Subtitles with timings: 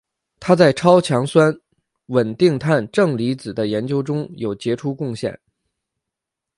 [0.39, 1.55] 他在超强酸
[2.07, 5.39] 稳定碳正离子的研究中有杰出贡献。